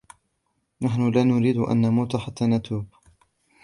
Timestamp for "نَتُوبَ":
2.47-2.85